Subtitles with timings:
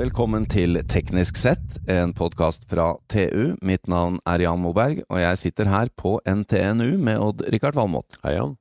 [0.00, 3.58] Velkommen til Teknisk sett, en podkast fra TU.
[3.60, 8.16] Mitt navn er Jan Moberg, og jeg sitter her på NTNU med Odd-Rikard Valmot.
[8.22, 8.54] Hei, Jan.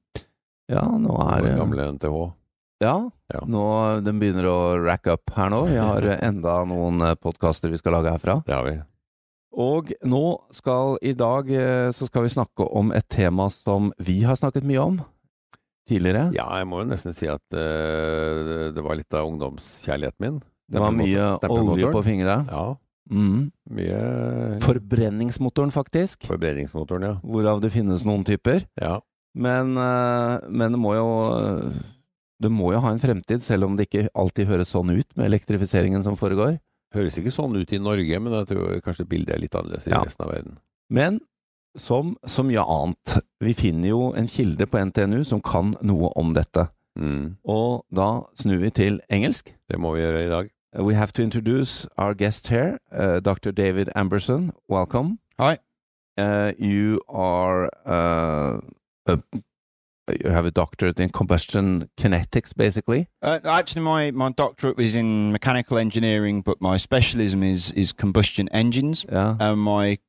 [0.67, 2.17] Ja, nå er Den gamle NTH.
[2.83, 2.97] Ja,
[3.31, 3.45] Ja.
[3.47, 3.63] nå
[4.03, 5.61] den begynner å rack up her nå.
[5.71, 8.41] Vi har enda noen podkaster vi skal lage herfra.
[8.43, 8.75] Det har vi.
[9.55, 14.23] Og nå skal i dag eh, så skal vi snakke om et tema som vi
[14.27, 15.01] har snakket mye om
[15.87, 16.33] tidligere.
[16.35, 20.41] Ja, jeg må jo nesten si at uh, det var litt av ungdomskjærligheten min.
[20.69, 22.45] Det var mye olje på fingra.
[22.49, 22.77] Ja,
[23.09, 23.51] Mm.
[23.73, 26.27] mye Forbrenningsmotoren, faktisk.
[26.29, 27.13] Forbrenningsmotoren, ja.
[27.25, 28.67] Hvorav det finnes noen typer.
[28.79, 28.99] Ja,
[29.35, 31.71] Men, eh, men det må jo
[32.41, 35.25] Det må jo ha en fremtid, selv om det ikke alltid høres sånn ut med
[35.27, 36.59] elektrifiseringen som foregår.
[36.95, 39.91] Høres ikke sånn ut i Norge, men jeg tror kanskje bildet er litt annerledes i
[39.91, 40.03] Ja.
[40.03, 40.57] resten av verden.
[40.89, 41.19] Men
[41.77, 46.33] som så mye annet, vi finner jo en kilde på NTNU som kan noe om
[46.33, 46.69] dette.
[46.97, 47.35] Mm.
[47.45, 49.51] Og da snur vi til engelsk.
[49.67, 50.49] Det må vi gjøre i dag.
[50.77, 53.51] Uh, We have to introduce our guest here, uh, Dr.
[53.51, 54.51] David Emberson.
[54.67, 55.19] Welcome.
[55.39, 55.59] Hi.
[56.17, 58.59] Uh, you are uh,
[59.05, 59.19] a,
[60.23, 63.07] you have a doctorate in combustion kinetics, basically.
[63.21, 68.49] Uh, actually, my, my doctorate was in mechanical engineering, but my specialism is is combustion
[68.49, 69.05] engines.
[69.11, 69.37] Yeah.
[69.39, 69.99] And my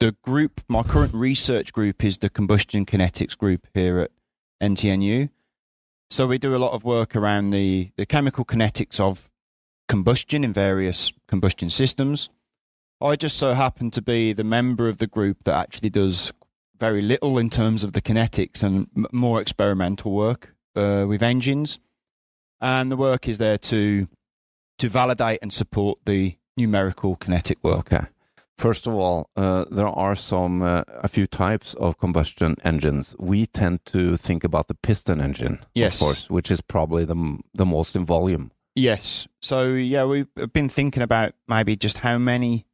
[0.00, 4.10] the group, my current research group is the combustion kinetics group here at
[4.62, 5.30] NTNU.
[6.10, 9.30] So we do a lot of work around the the chemical kinetics of
[9.88, 12.28] combustion in various combustion systems.
[13.00, 16.32] I just so happen to be the member of the group that actually does
[16.80, 21.78] very little in terms of the kinetics and m- more experimental work uh, with engines.
[22.60, 24.08] And the work is there to
[24.78, 27.92] to validate and support the numerical kinetic work.
[27.92, 28.06] Okay.
[28.56, 33.14] First of all, uh, there are some uh, a few types of combustion engines.
[33.18, 35.94] We tend to think about the piston engine, Yes.
[36.00, 38.50] of course, which is probably the the most in volume.
[38.74, 39.26] Yes.
[39.40, 42.66] So yeah, we've been thinking about maybe just how many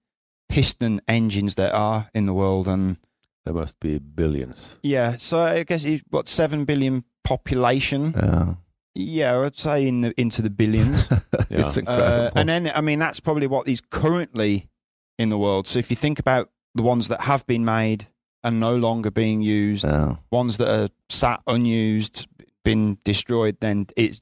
[0.48, 2.98] piston engines there are in the world, and
[3.44, 4.76] There must be billions.
[4.82, 8.12] yeah, so I guess it's, what seven billion population.
[8.16, 8.54] Yeah.
[8.96, 11.08] Yeah, I'd say in the into the billions.
[11.50, 11.60] Yeah.
[11.66, 12.26] It's incredible.
[12.26, 14.68] uh, and then I mean that's probably what is currently
[15.18, 15.66] in the world.
[15.66, 18.06] So if you think about the ones that have been made
[18.42, 20.16] and no longer being used, Yeah.
[20.30, 22.26] ones that are sat unused,
[22.64, 24.20] been destroyed, then it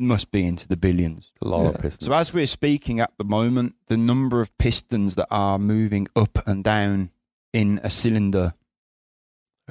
[0.00, 1.32] must be into the billions.
[1.42, 1.68] A lot Yeah.
[1.70, 2.06] of pistons.
[2.06, 6.38] So as we're speaking at the moment, the number of pistons that are moving up
[6.46, 7.10] and down
[7.52, 8.54] in a cylinder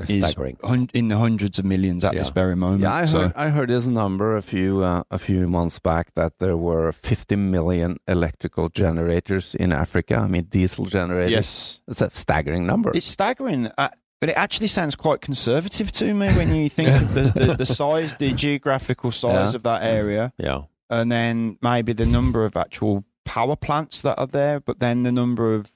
[0.07, 0.57] is staggering.
[0.63, 2.19] hun- in the hundreds of millions at Yeah.
[2.19, 2.81] this very moment.
[2.83, 6.13] Yeah, I so heard, I heard this number a few uh, a few months back
[6.15, 10.15] that there were 50 million electrical generators in Africa.
[10.15, 11.31] I mean, diesel generators.
[11.33, 12.91] yes, It's a staggering number.
[12.95, 13.67] it's staggering.
[13.77, 17.55] Uh, but it actually sounds quite conservative to me when you think of the, the,
[17.55, 19.55] the size, the geographical size Yeah.
[19.55, 20.63] of that area, Yeah.
[20.89, 25.11] and then maybe the number of actual power plants that are there, but then the
[25.11, 25.71] number of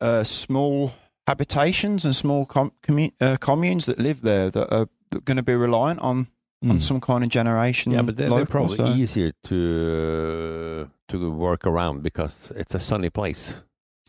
[0.00, 0.92] uh, small
[1.26, 4.86] habitations and small com- commu- uh, communes that live there that are
[5.24, 6.26] going to be reliant on
[6.62, 6.72] Mm.
[6.72, 7.90] on some kind of generation.
[7.92, 12.78] Yeah, but they're, they're probably so- easier to uh, to work around because it's a
[12.78, 13.54] sunny place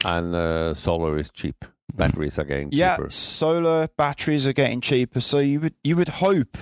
[0.04, 1.64] and uh, solar is cheap.
[1.96, 3.10] Batteries are getting yeah, cheaper.
[3.10, 6.58] solar batteries are getting cheaper, so you would you would hope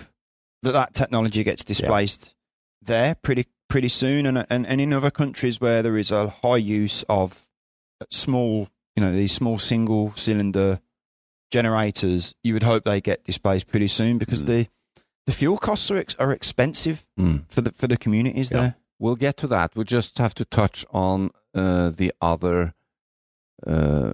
[0.63, 2.35] that that technology gets displaced
[2.81, 6.57] there pretty pretty soon, and, and and in other countries where there is a high
[6.57, 7.47] use of
[8.09, 10.79] small, you know, these small single cylinder
[11.51, 14.47] generators, you would hope they get displaced pretty soon because Mm.
[14.47, 14.67] the
[15.25, 17.43] the fuel costs are ex- are expensive Mm.
[17.49, 18.57] for the for the communities Yeah.
[18.61, 18.75] there.
[18.99, 19.75] We'll get to that.
[19.75, 22.73] We just have to touch on uh, the other
[23.65, 24.13] uh,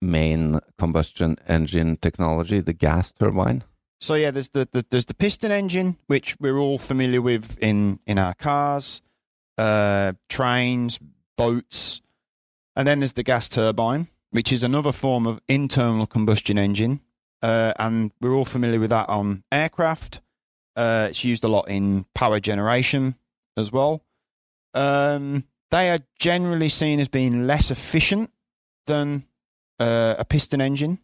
[0.00, 3.64] main combustion engine technology, the gas turbine.
[4.00, 8.00] So yeah, there's the, the there's the piston engine, which we're all familiar with in
[8.06, 9.02] in our cars,
[9.58, 10.98] uh, trains,
[11.36, 12.00] boats,
[12.74, 17.00] and then there's the gas turbine, which is another form of internal combustion engine,
[17.42, 20.22] uh, and we're all familiar with that on aircraft.
[20.76, 23.16] Uh, it's used a lot in power generation
[23.58, 24.02] as well.
[24.72, 28.30] Um, they are generally seen as being less efficient
[28.86, 29.24] than
[29.80, 30.98] uh, a piston engine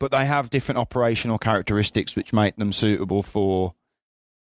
[0.00, 3.74] but they have different operational characteristics which make them suitable for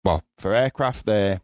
[0.04, 1.40] well for aircraft they're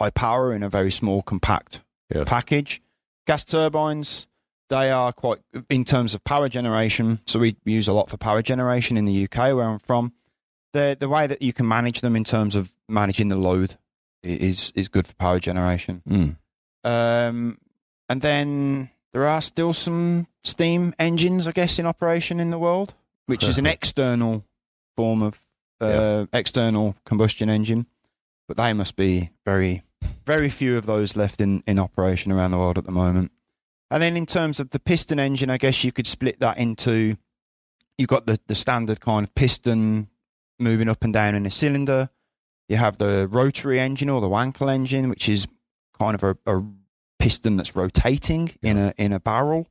[0.00, 1.80] high power in a very small compact
[2.14, 2.28] Yes.
[2.28, 2.82] package
[3.26, 4.26] gas turbines
[4.68, 5.38] they are quite
[5.70, 9.24] in terms of power generation so we use a lot for power generation in the
[9.24, 10.12] UK where I'm from
[10.74, 13.76] the the way that you can manage them in terms of managing the load
[14.22, 16.36] is is good for power generation Mm.
[16.84, 17.58] um,
[18.08, 22.94] and then there are still some steam engines, I guess, in operation in the world,
[23.26, 24.44] which is an external
[24.96, 25.40] form of
[25.80, 26.28] uh, Yes.
[26.32, 27.86] external combustion engine.
[28.46, 29.82] But they must be very
[30.26, 33.32] Very few of those left in, in operation around the world at the moment.
[33.90, 37.16] And then in terms of the piston engine, I guess you could split that into
[37.98, 40.08] you've got the, the standard kind of piston
[40.58, 42.10] moving up and down in a cylinder.
[42.68, 45.46] You have the rotary engine or the Wankel engine, which is
[45.98, 46.62] kind of a, a
[47.18, 49.68] piston that's rotating in a in a barrel.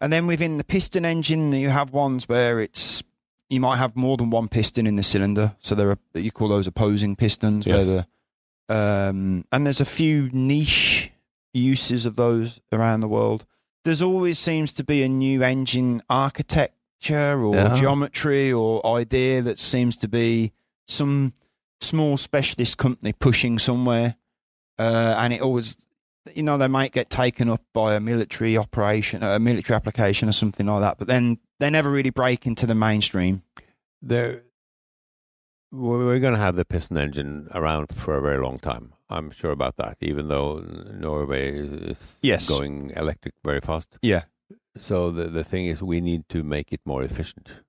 [0.00, 3.02] And then within the piston engine, you have ones where it's
[3.50, 5.56] you might have more than one piston in the cylinder.
[5.58, 7.66] So there are you call those opposing pistons.
[7.66, 8.06] Where the
[8.68, 11.10] um, and there's a few niche
[11.54, 13.46] uses of those around the world.
[13.84, 17.74] There's always seems to be a new engine architecture or Yeah.
[17.74, 20.52] geometry or idea that seems to be
[20.86, 21.32] some
[21.80, 24.16] small specialist company pushing somewhere,
[24.78, 25.76] uh, and it always,
[26.34, 30.32] you know, they might get taken up by a military operation, a military application or
[30.32, 33.42] something like that, but then they never really break into the mainstream.
[34.02, 34.42] There,
[35.70, 38.92] we're going to have the piston engine around for a very long time.
[39.10, 39.96] I'm sure about that.
[40.00, 40.60] Even though
[40.92, 42.48] Norway is Yes.
[42.48, 43.98] going electric very fast.
[44.02, 44.22] Yeah.
[44.76, 47.62] So the the thing is, we need to make it more efficient.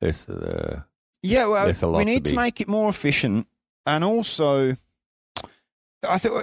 [0.00, 0.82] There's uh,
[1.22, 3.46] Yeah, well, There's a lot we need to, be- make it more efficient,
[3.86, 4.76] and also,
[6.08, 6.34] I think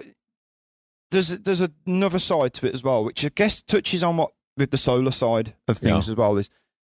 [1.14, 4.72] there's there's another side to it as well, which I guess touches on what with
[4.72, 6.38] the solar side of things as well.
[6.38, 6.50] Is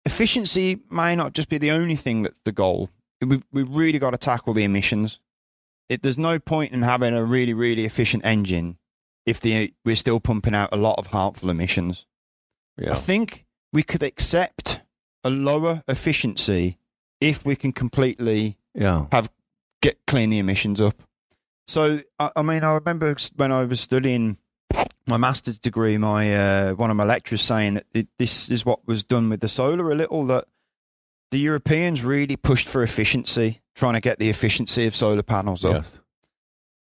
[0.05, 2.91] efficiency may not just be the only thing that's the goal.
[3.25, 5.21] We've we've really got to tackle the emissions.
[5.89, 8.79] It, there's no point in having a really really efficient engine
[9.25, 12.07] if the we're still pumping out a lot of harmful emissions.
[12.77, 12.93] yeah.
[12.93, 14.81] I think we could accept
[15.25, 16.79] a lower efficiency
[17.21, 19.07] if we can completely Yeah.
[19.13, 19.31] have
[19.83, 21.03] get clean the emissions up.
[21.67, 24.39] So I, I mean, I remember when I was studying
[25.07, 28.87] my master's degree, my uh, one of my lecturers saying that it, this is what
[28.87, 30.45] was done with the solar a little that
[31.31, 35.75] the Europeans really pushed for efficiency, trying to get the efficiency of solar panels up,
[35.77, 35.99] Yes.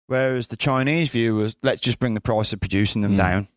[0.07, 3.17] whereas the Chinese view was let's just bring the price of producing them Mm.
[3.17, 3.47] down.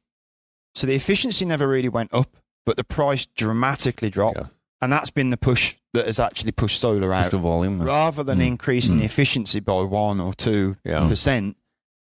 [0.75, 4.49] So the efficiency never really went up, but the price dramatically dropped, Yes.
[4.81, 7.83] And that's been the push that has actually pushed solar Push out the volume.
[7.83, 8.47] rather than Mm.
[8.47, 9.01] increasing Mm.
[9.01, 11.07] the efficiency by one or two Yeah.
[11.09, 11.57] percent,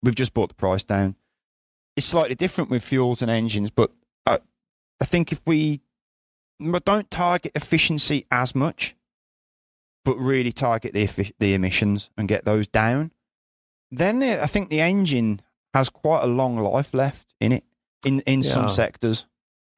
[0.02, 1.16] we've just brought the price down.
[1.96, 3.92] It's slightly different with fuels and engines, but
[4.26, 4.40] I,
[5.02, 5.82] I think if we
[6.86, 8.96] don't target efficiency as much,
[10.06, 13.12] but really target the the emissions and get those down,
[13.92, 15.42] then the, I think the engine
[15.74, 17.64] has quite a long life left in it
[18.04, 18.50] in in Yeah.
[18.50, 19.26] some sectors.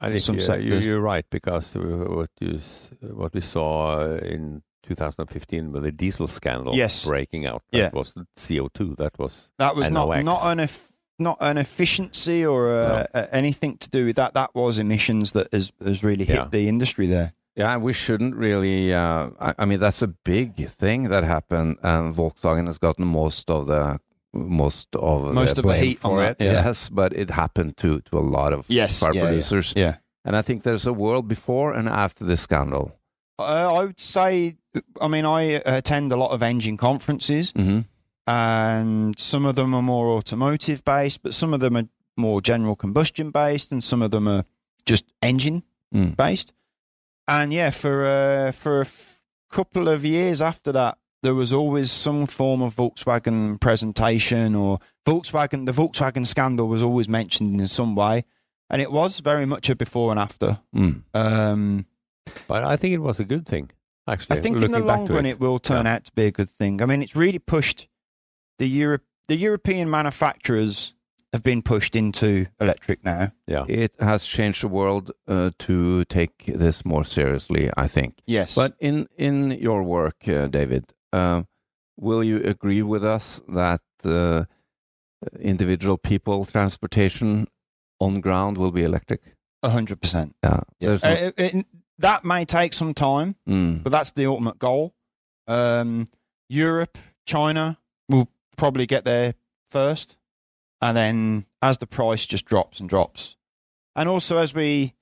[0.01, 2.59] I think some uh, you, you're right because uh, what you
[3.01, 7.06] what we saw uh, in 2015 with the diesel scandal Yes.
[7.06, 7.89] breaking out, that Yeah.
[7.94, 8.95] was CO2.
[8.97, 10.24] That was That was not NOx.
[10.25, 14.33] not an eff- not an efficiency or uh uh anything to do with that.
[14.33, 16.47] That was emissions that has has really hit Yeah.
[16.51, 17.31] the industry there.
[17.57, 18.94] Yeah, we shouldn't really.
[18.94, 23.50] Uh, I, I mean, that's a big thing that happened, and Volkswagen has gotten most
[23.50, 24.00] of the
[24.36, 26.46] most of Most the of the blame heat on for that, it.
[26.46, 26.66] yeah.
[26.66, 29.28] Yes, but it happened to to a lot of Yes, car yeah, yeah.
[29.30, 29.96] producers, Yeah,
[30.26, 32.92] and I think there's a world before and after this scandal.
[33.40, 34.56] uh, I would say.
[35.02, 37.80] I mean, I attend a lot of engine conferences, hmm
[38.28, 42.76] and some of them are more automotive based, but some of them are more general
[42.76, 44.44] combustion based, and some of them are
[44.86, 46.16] just engine Mm.
[46.18, 46.52] based.
[47.28, 49.19] And yeah, for uh, for a f-
[49.50, 54.78] couple of years after that, there was always some form of Volkswagen presentation or
[55.08, 55.66] Volkswagen.
[55.66, 58.26] The Volkswagen scandal was always mentioned in some way,
[58.70, 60.60] and it was very much a before and after.
[60.76, 61.02] Mm.
[61.16, 61.86] Um,
[62.48, 63.72] But I think it was a good thing,
[64.08, 64.38] actually.
[64.38, 65.32] I think in the long run, it.
[65.32, 66.82] it will turn out to be a good thing.
[66.82, 67.88] I mean, it's really pushed
[68.60, 69.04] the Europe.
[69.28, 70.94] The European manufacturers
[71.34, 73.32] have been pushed into electric now.
[73.48, 73.66] Yeah.
[73.68, 77.70] It has changed the world uh, to take this more seriously.
[77.76, 78.14] I think.
[78.28, 81.44] Yes, But in in your work, uh, David, uh,
[81.97, 84.45] will you agree with us that uh,
[85.40, 87.47] individual people transportation
[88.00, 89.21] on ground will be electric?
[89.64, 90.35] A hundred percent.
[90.44, 91.66] Yeah, there's no- Uh, it-
[91.97, 93.81] that may take some time, Mm.
[93.83, 94.94] but that's the ultimate goal.
[95.47, 96.07] Um,
[96.50, 99.35] Europe, China will probably get there
[99.69, 100.18] first,
[100.81, 103.38] and then as the price just drops and drops,
[103.95, 104.94] and also as we,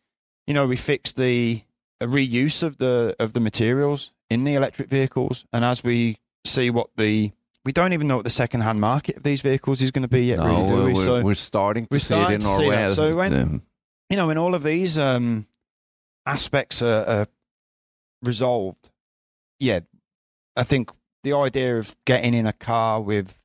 [0.46, 1.64] you know, we fix the
[2.04, 6.70] uh, reuse of the of the materials in the electric vehicles, and as we see
[6.70, 7.32] what the
[7.66, 10.08] we don't even know what the second hand market of these vehicles is going to
[10.10, 10.94] be yet, no, really, do we're, we?
[10.94, 12.86] we're, So we're starting to we're see it starting in to see Norway.
[12.88, 13.62] So when- Um,
[14.10, 15.48] you know, when all of these um,
[16.26, 17.28] aspects are, are
[18.22, 18.90] resolved,
[19.60, 19.80] yeah,
[20.56, 20.92] I think
[21.24, 23.42] the idea of getting in a car with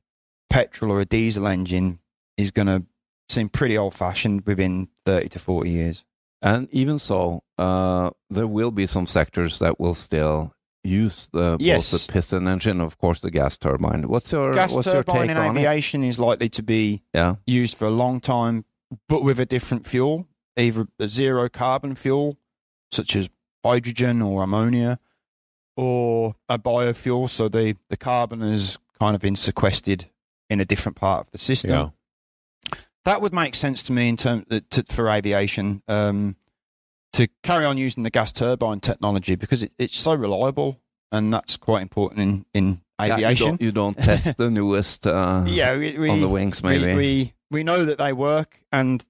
[0.49, 1.99] petrol or a diesel engine
[2.37, 2.85] is going to
[3.29, 6.03] seem pretty old fashioned within 30 to 40 years.
[6.41, 10.53] And even so, uh, there will be some sectors that will still
[10.83, 11.91] use the Yes.
[11.91, 14.07] both the piston engine, of course, the gas turbine.
[14.07, 17.35] What's your Gas what's your turbine take in on aviation is likely to be Yeah,
[17.45, 18.63] used for a long time,
[19.07, 20.27] but with a different fuel,
[20.57, 22.37] either a zero carbon fuel,
[22.91, 23.29] such as
[23.63, 24.99] hydrogen or ammonia,
[25.75, 27.29] or a biofuel.
[27.29, 30.05] So the, the carbon has kind of been sequestered
[30.49, 31.71] in a different part of the system.
[31.71, 31.89] Yeah.
[33.05, 36.35] That would make sense to me in terms to, for aviation um,
[37.13, 40.79] to carry on using the gas turbine technology because it, it's so reliable,
[41.11, 43.47] and that's quite important in in Yeah, you aviation.
[43.47, 46.93] don't, you don't test the newest uh, Yeah, we, we, on the wings, maybe.
[46.93, 49.05] we we know that they work, and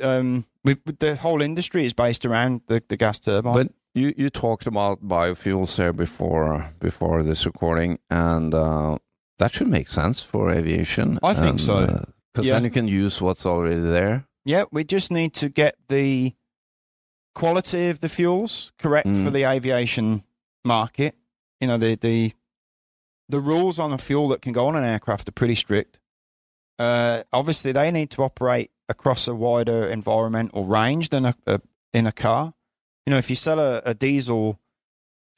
[0.00, 3.54] um, we, the whole industry is based around the, the gas turbine.
[3.54, 8.98] But you, you talked about biofuels there before before this recording, and uh,
[9.38, 11.18] that should make sense for aviation.
[11.22, 12.06] I think so.
[12.34, 12.54] Because Yeah.
[12.54, 14.26] then you can use what's already there.
[14.44, 16.34] yeah, we just need to get the
[17.34, 19.24] quality of the fuels correct Mm.
[19.24, 20.24] for the aviation
[20.64, 21.14] market.
[21.60, 22.32] You know, the the
[23.28, 25.98] the rules on the fuel that can go on an aircraft are pretty strict.
[26.78, 31.60] Uh, obviously, they need to operate across a wider environmental range than a, a
[31.94, 32.52] in a car.
[33.06, 34.58] You know, if you sell a, a diesel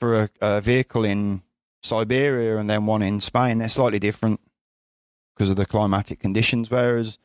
[0.00, 1.42] for a, a vehicle in
[1.82, 4.40] Siberia and then one in Spain, they're slightly different
[5.36, 6.70] because of the climatic conditions.
[6.70, 7.18] Whereas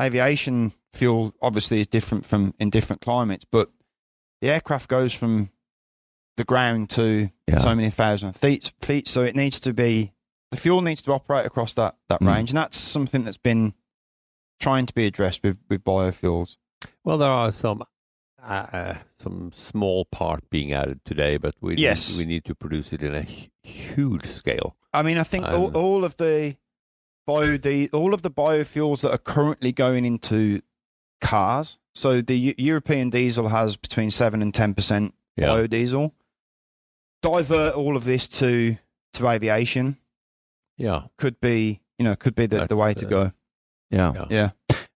[0.00, 3.70] aviation fuel obviously is different from in different climates, but
[4.40, 5.50] the aircraft goes from
[6.36, 7.58] the ground to Yeah.
[7.58, 9.08] so many thousand feet, feet.
[9.08, 10.12] So it needs to be
[10.50, 12.28] the fuel needs to operate across that that Mm.
[12.34, 13.74] range, and that's something that's been
[14.60, 16.56] trying to be addressed with with biofuels.
[17.04, 17.82] Well, there are some
[18.42, 22.10] uh, uh, some small part being added today, but we Yes.
[22.10, 23.22] need, we need to produce it in a
[23.62, 24.76] huge scale.
[24.92, 26.56] I mean, I think all, all of the
[27.26, 27.58] bio
[27.92, 30.60] all of the biofuels that are currently going into
[31.20, 31.78] cars.
[31.94, 35.48] So the Eu- European diesel has between seven and ten percent Yeah.
[35.48, 36.12] biodiesel.
[37.22, 38.76] Divert all of this to
[39.14, 39.96] to aviation
[40.76, 43.32] Yeah, could be you know could be the, the way to uh, go.
[43.90, 44.26] Yeah, Yeah.
[44.30, 44.50] Yeah.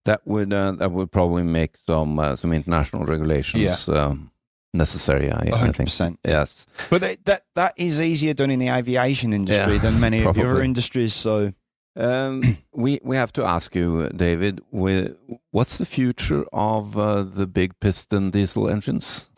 [0.04, 4.30] that would uh, that would probably make some uh, some international regulations um,
[4.75, 5.30] necessary.
[5.30, 6.18] I, I think.
[6.25, 6.66] Yes.
[6.90, 10.35] But that, that that is easier done in the aviation industry Yeah, than many of
[10.35, 11.14] the other industries.
[11.14, 11.52] So
[11.99, 14.61] Um, we we have to ask you, David.
[14.73, 15.14] wi-
[15.50, 19.28] What's the future of uh, the big piston diesel engines?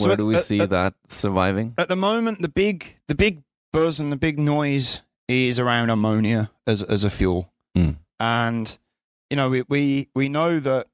[0.00, 1.74] Where at- do we at- see at- that surviving?
[1.76, 3.42] at the moment, the big the big
[3.72, 7.96] buzz and the big noise is around ammonia as as a fuel, Mm.
[8.20, 8.78] and
[9.30, 10.86] you know we we we know that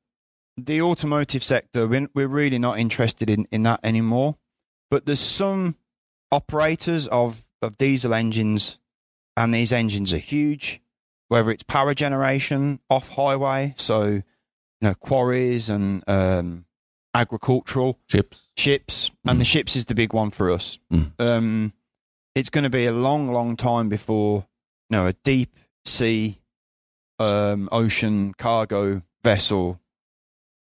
[0.57, 4.37] the automotive sector we're, we're really not interested in in that anymore.
[4.91, 5.77] But there's some
[6.33, 8.79] operators of of diesel engines,
[9.37, 10.81] and these engines are huge.
[11.31, 14.23] Whether it's power generation off highway, so you
[14.83, 16.65] know quarries and um,
[17.15, 18.49] agricultural Chips.
[18.57, 20.81] ships, and the ships is the big one for us.
[20.93, 21.13] Mm.
[21.21, 21.73] Um,
[22.35, 24.49] it's going to be a long, long time before
[24.89, 26.41] you know a deep sea,
[27.21, 29.81] um, ocean cargo vessel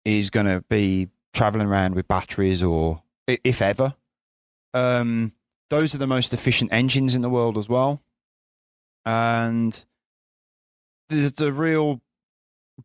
[0.03, 3.95] is going to be traveling around with batteries, or if ever.
[4.73, 5.31] Um,
[5.69, 8.01] those are the most efficient engines in the world as well,
[9.05, 9.85] and
[11.09, 12.01] there's a real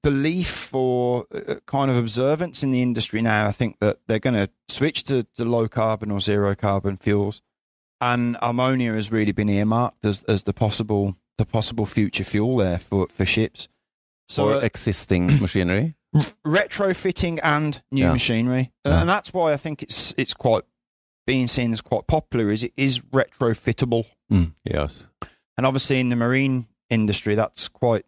[0.02, 3.46] belief or uh, kind of observance in the industry now.
[3.46, 7.42] I think that they're going to switch to, to low carbon or zero carbon fuels,
[8.00, 12.78] and ammonia has really been earmarked as, as the possible the possible future fuel there
[12.78, 13.68] for, for ships.
[14.28, 15.94] So or uh, existing machinery.
[16.46, 18.12] retrofitting and new Yeah.
[18.12, 19.00] machinery, Uh, Yeah.
[19.00, 20.62] and that's why I think it's it's quite
[21.26, 22.50] being seen as quite popular.
[22.50, 24.04] Is it is retrofittable,
[24.64, 25.04] yes.
[25.56, 28.04] and obviously in the marine industry that's quite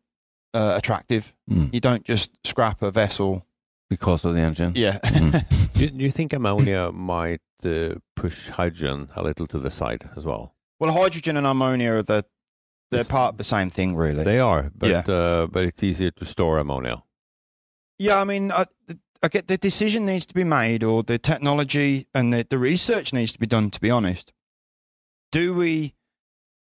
[0.54, 1.34] uh, attractive.
[1.50, 1.72] Mm.
[1.74, 3.44] You don't just scrap a vessel.
[3.90, 4.72] Because of the engine.
[4.74, 4.98] Yeah.
[5.02, 5.72] Mm.
[5.74, 10.24] Do, do you think ammonia might uh, push hydrogen a little to the side as
[10.24, 10.54] well?
[10.80, 12.24] Well, hydrogen and ammonia are the
[12.90, 13.08] they're Yes.
[13.08, 14.22] part of the same thing, really.
[14.24, 15.00] They are, but Yeah.
[15.14, 17.02] uh, but it's easier to store ammonia.
[17.98, 18.66] yeah, I mean, I,
[19.22, 23.12] I get the decision needs to be made, or the technology and the, the research
[23.12, 23.70] needs to be done.
[23.70, 24.32] To be honest,
[25.32, 25.94] do we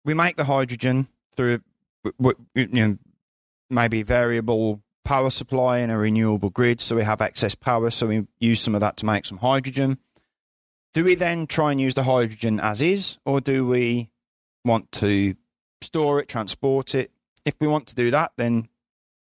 [0.04, 1.61] we make the hydrogen through
[2.04, 2.99] w- w- you know
[3.72, 8.26] maybe variable power supply and a renewable grid, so we have excess power, so we
[8.38, 9.98] use some of that to make some hydrogen.
[10.94, 14.10] Do we then try and use the hydrogen as is, or do we
[14.64, 15.34] want to
[15.80, 17.10] store it, transport it?
[17.44, 18.68] If we want to do that, then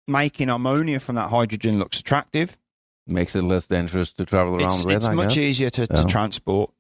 [0.08, 2.58] making ammonia from that hydrogen looks attractive.
[3.06, 4.96] Makes it less dangerous to travel around It's, with.
[4.96, 5.38] it's I much guess.
[5.38, 6.72] easier to, to transport.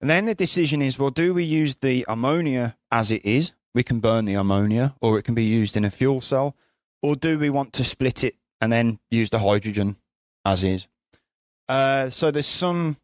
[0.00, 3.52] And then the decision is well, do we use the ammonia as it is?
[3.74, 6.54] We can burn the ammonia, or it can be used in a fuel cell,
[7.02, 9.96] or do we want to split it and then use the hydrogen
[10.44, 10.86] as is?
[11.68, 12.96] Uh, so there's some,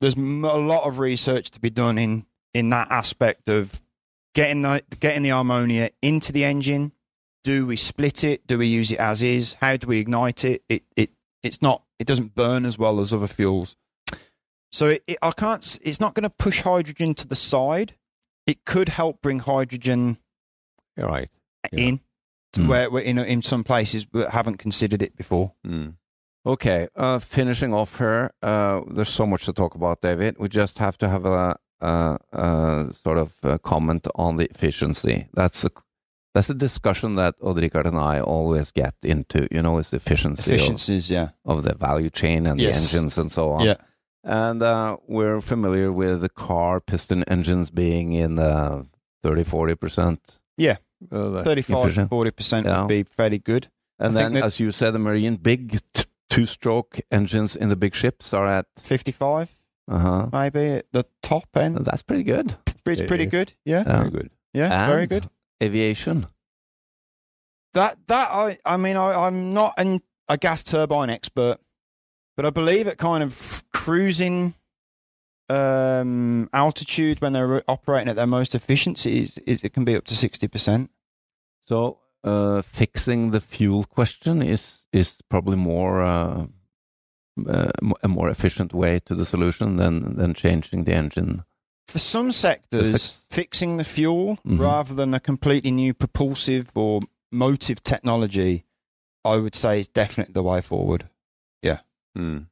[0.00, 3.82] there's a lot of research to be done in in that aspect of
[4.34, 6.92] getting the getting the ammonia into the engine.
[7.42, 8.46] Do we split it?
[8.46, 9.54] Do we use it as is?
[9.54, 10.62] How do we ignite it?
[10.68, 11.10] It it
[11.42, 11.82] it's not.
[11.98, 13.76] It doesn't burn as well as other fuels.
[14.72, 15.78] So it, it, I can't.
[15.82, 17.94] It's not going to push hydrogen to the side.
[18.46, 20.18] It could help bring hydrogen
[20.96, 21.30] You're right.
[21.72, 21.80] Yeah.
[21.80, 22.04] in to
[22.56, 22.68] Mm.
[22.68, 25.52] where we're in in some places that haven't considered it before.
[25.66, 25.94] Mm.
[26.46, 30.36] Okay, uh, finishing off here, uh, there's so much to talk about, David.
[30.38, 35.26] We just have to have a, a, a sort of uh comment on the efficiency.
[35.34, 35.70] That's a
[36.34, 39.46] that's a discussion that Odd-Rikard and I always get into.
[39.50, 42.72] You know, is the efficiency, of- Efficiencies, yeah, Of, the value chain and Yes.
[42.90, 43.64] the engines and so on.
[43.66, 43.76] yeah,
[44.24, 48.86] And uh, we're familiar with the car piston engines being in the
[49.22, 50.18] 30 40%.
[50.58, 50.76] Well,
[51.10, 52.10] that- 35 to Efficient.
[52.10, 52.80] 40 percent Yeah.
[52.80, 53.68] would be fairly good.
[53.98, 57.68] And I then, that- as you said, the marine big t- two stroke engines in
[57.68, 60.26] the big ships are at, 55 uh huh.
[60.32, 61.84] maybe at the top end.
[61.84, 62.56] That's pretty good.
[62.86, 63.52] It's pretty good.
[63.64, 63.98] Yeah, Yeah.
[63.98, 64.30] Very good.
[64.52, 65.28] yeah, very good.
[65.62, 66.26] Aviation.
[67.74, 71.58] That that I I mean I I'm not an, a gas turbine expert,
[72.36, 74.54] but I believe at kind of cruising
[75.50, 80.04] um altitude when they're operating at their most efficiency is, is it can be up
[80.04, 80.88] to 60%.
[81.68, 86.46] So uh, fixing the fuel question is is probably more uh,
[87.48, 87.70] uh,
[88.02, 91.42] a more efficient way to the solution than than changing the engine.
[91.88, 94.58] For some sectors, fix- fixing the fuel Mhm.
[94.60, 98.64] rather than a completely new propulsive or motive technology,
[99.24, 101.08] I would say is definitely the way forward.
[102.16, 102.46] Mm.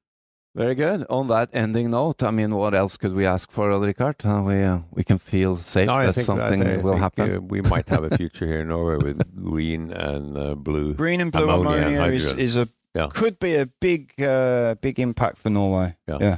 [0.55, 1.07] Very good.
[1.09, 4.17] On that ending note, I mean, what else could we ask for, Richard?
[4.25, 7.17] Uh, we uh, we can feel safe No, that think, something think, will I think,
[7.19, 7.37] happen.
[7.37, 9.19] uh, we might have a future here in Norway with
[9.51, 10.93] green and uh, blue.
[10.95, 13.09] Green and blue Ammonia ammonia, and is, is a Yeah.
[13.09, 15.97] could be a big uh, big impact for Norway.
[16.07, 16.19] Yeah.
[16.21, 16.37] yeah.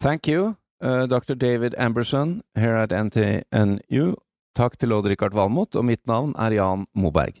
[0.00, 1.34] Thank you, uh, Dr.
[1.34, 4.14] David Emberson here at NTNU.
[4.54, 7.40] Takk til Odd-Rikard Valmot, og mitt navn er Jan Moberg.